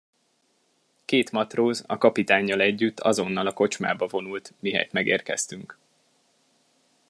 Két 1.05 1.31
matróz, 1.31 1.83
a 1.87 1.97
kapitánnyal 1.97 2.61
együtt 2.61 2.99
azonnal 2.99 3.47
a 3.47 3.53
kocsmába 3.53 4.07
vonult, 4.07 4.53
mihelyt 4.59 4.91
megérkeztünk. 4.91 5.77